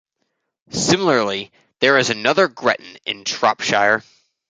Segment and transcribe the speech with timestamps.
[0.71, 4.01] Similarly there is another Gretton in Shropshire.